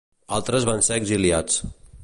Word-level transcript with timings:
Altres 0.37 0.65
van 0.69 0.81
ser 0.87 0.99
exiliats. 1.03 1.61